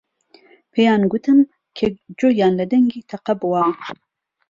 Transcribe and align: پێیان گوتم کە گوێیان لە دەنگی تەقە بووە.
پێیان 0.73 1.03
گوتم 1.11 1.39
کە 1.77 1.87
گوێیان 2.19 2.53
لە 2.59 2.65
دەنگی 2.71 3.05
تەقە 3.09 3.33
بووە. 3.41 3.65